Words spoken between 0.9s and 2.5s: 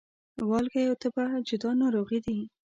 تبه جدا ناروغي دي